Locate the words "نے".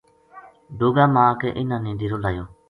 1.85-1.91